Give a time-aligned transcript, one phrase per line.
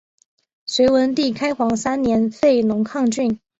[0.65, 3.39] 隋文帝开皇三年废龙亢郡。